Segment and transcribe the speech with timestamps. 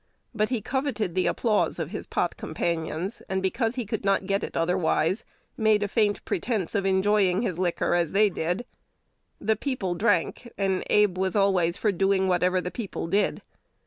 [0.33, 4.43] But he coveted the applause of his pot companions, and, because he could not get
[4.43, 5.23] it otherwise,
[5.55, 8.65] made a faint pretence of enjoying his liquor as they did.
[9.39, 13.43] The "people" drank, and Abe was always for doing whatever the "people" did.